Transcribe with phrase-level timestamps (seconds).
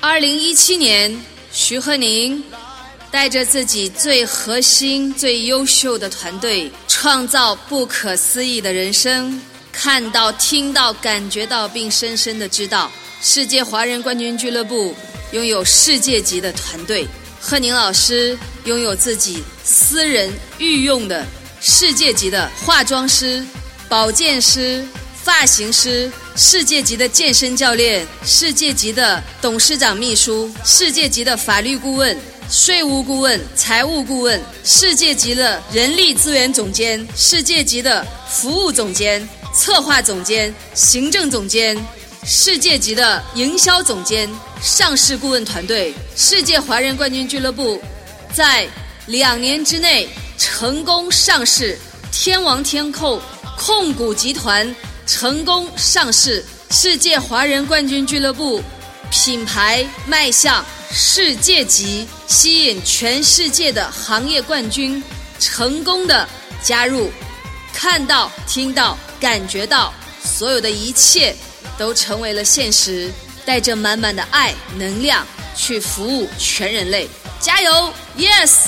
[0.00, 1.12] 二零一七年，
[1.52, 2.40] 徐鹤宁
[3.10, 9.40] 带着自己最核心、最优秀的团队，创造不可思议的人生。
[9.72, 12.90] 看到、听到、感觉到，并深深的知道，
[13.20, 14.94] 世界华人冠军俱乐部
[15.32, 17.04] 拥有世界级的团队。
[17.40, 21.26] 贺宁老师拥有自己私人御用的
[21.60, 23.44] 世界级的化妆师、
[23.88, 24.86] 保健师、
[25.28, 26.10] 发型师。
[26.36, 32.18] 世界级的健身教练，世界级的董事长秘书，世界级的法律顾问、
[32.50, 41.76] 税务顾问、财务顾问，世界级的人力资源总监，世界级的服务总监、策划总监、行政总监，
[42.24, 44.26] 世界级的营销总监，
[44.62, 47.78] 上市顾问团队，世界华人冠军俱乐部，
[48.32, 48.66] 在
[49.04, 50.08] 两年之内
[50.38, 51.78] 成功上市，
[52.10, 53.20] 天王天控
[53.58, 54.74] 控股集团。
[55.08, 58.62] 成功上市，世界华人冠军俱乐部
[59.10, 65.02] 品牌迈向世界级，吸引全世界的行业冠军
[65.40, 66.28] 成功的
[66.62, 67.10] 加入，
[67.72, 71.34] 看到、听到、感觉到，所有的一切
[71.78, 73.10] 都成为了现实，
[73.46, 77.08] 带着满满的爱能量去服务全人类，
[77.40, 78.66] 加油，Yes。